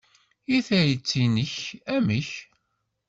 I 0.55 0.57
tayet-nnek, 0.67 1.53
amek? 1.95 2.29